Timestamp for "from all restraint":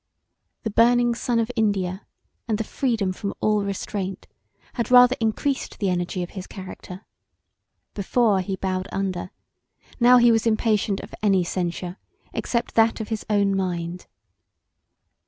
3.13-4.27